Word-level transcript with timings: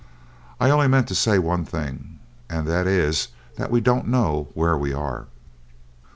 I 0.59 0.71
only 0.71 0.87
meant 0.87 1.07
to 1.09 1.13
say 1.13 1.37
one 1.37 1.63
thing, 1.63 2.17
and 2.49 2.65
that 2.65 2.87
is 2.87 3.27
that 3.57 3.69
we 3.69 3.81
don't 3.81 4.07
know 4.07 4.47
where 4.55 4.75
we 4.75 4.93
are." 4.93 5.27